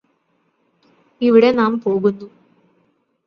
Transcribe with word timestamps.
ഇവിടെ 1.21 1.51
നാം 1.51 1.79
പോകുന്നു 1.79 2.27